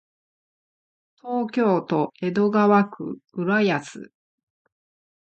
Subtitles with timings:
[1.21, 4.09] 東京都江戸川区浦安